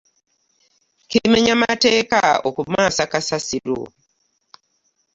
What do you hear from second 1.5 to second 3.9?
mateeka okumansa kasasiro.